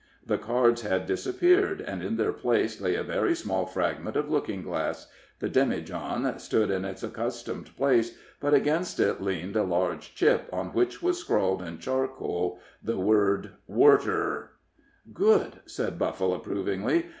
The 0.25 0.39
cards 0.39 0.81
had 0.81 1.05
disappeared, 1.05 1.79
and 1.79 2.01
in 2.01 2.17
their 2.17 2.33
place 2.33 2.81
lay 2.81 2.95
a 2.95 3.03
very 3.03 3.35
small 3.35 3.67
fragment 3.67 4.15
of 4.17 4.31
looking 4.31 4.63
glass; 4.63 5.05
the 5.37 5.47
demijohn 5.47 6.39
stood 6.39 6.71
in 6.71 6.85
its 6.85 7.03
accustomed 7.03 7.75
place, 7.77 8.17
but 8.39 8.51
against 8.51 8.99
it 8.99 9.21
leaned 9.21 9.55
a 9.55 9.61
large 9.61 10.15
chip, 10.15 10.49
on 10.51 10.69
which 10.73 11.03
was 11.03 11.19
scrawled, 11.19 11.61
in 11.61 11.77
charcoal, 11.77 12.59
the 12.81 12.97
word 12.97 13.51
Worter. 13.67 14.53
"Good," 15.13 15.59
said 15.67 15.99
Buffle, 15.99 16.33
approvingly. 16.33 17.05